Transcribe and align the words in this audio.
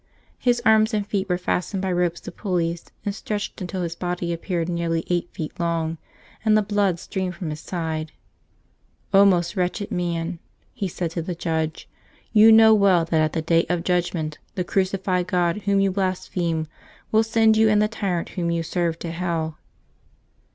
His 0.39 0.59
arms 0.65 0.95
and 0.95 1.05
feet 1.05 1.29
were 1.29 1.37
fastened 1.37 1.83
by 1.83 1.91
ropes 1.91 2.19
to 2.21 2.31
pulleys, 2.31 2.85
and 3.05 3.13
stretched 3.13 3.61
until 3.61 3.83
his 3.83 3.93
body 3.93 4.33
appeared 4.33 4.67
nearly 4.67 5.03
eight 5.11 5.29
feet 5.31 5.59
long, 5.59 5.99
and 6.43 6.57
the 6.57 6.63
blood 6.63 6.99
streamed 6.99 7.35
from 7.35 7.51
his 7.51 7.59
sides." 7.59 8.11
most 9.13 9.55
wretched 9.55 9.91
man," 9.91 10.39
he 10.73 10.87
said 10.87 11.11
to 11.11 11.21
his 11.21 11.37
judge, 11.37 11.87
"you 12.33 12.51
know 12.51 12.73
well 12.73 13.05
that 13.05 13.21
at 13.21 13.33
the 13.33 13.43
day 13.43 13.67
of 13.69 13.83
judgment 13.83 14.39
the 14.55 14.63
crucified. 14.63 15.27
God 15.27 15.57
Whom 15.65 15.79
you 15.79 15.91
blaspheme 15.91 16.65
will 17.11 17.21
send 17.21 17.55
you 17.55 17.69
and 17.69 17.79
the 17.79 17.87
tyrant 17.87 18.29
whom 18.29 18.49
you 18.49 18.63
serve 18.63 18.97
to 19.01 19.11
hell." 19.11 19.59